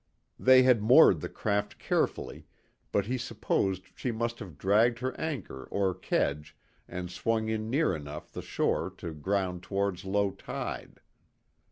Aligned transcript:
They 0.39 0.63
had 0.63 0.81
moored 0.81 1.21
the 1.21 1.29
craft 1.29 1.77
carefully, 1.77 2.47
but 2.91 3.05
he 3.05 3.19
supposed 3.19 3.83
she 3.93 4.11
must 4.11 4.39
have 4.39 4.57
dragged 4.57 4.97
her 4.97 5.15
anchor 5.19 5.65
or 5.65 5.93
kedge 5.93 6.57
and 6.87 7.11
swung 7.11 7.49
in 7.49 7.69
near 7.69 7.95
enough 7.95 8.31
the 8.31 8.41
shore 8.41 8.91
to 8.97 9.13
ground 9.13 9.61
towards 9.61 10.03
low 10.03 10.31
tide. 10.31 11.01